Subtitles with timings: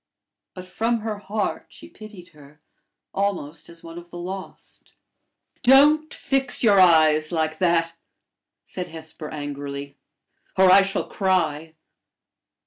[0.55, 2.59] But from her heart she pitied her,
[3.13, 4.95] almost as one of the lost.
[5.61, 7.93] "Don't fix your eyes like that,"
[8.63, 9.99] said Hesper, angrily,
[10.57, 11.75] "or I shall cry.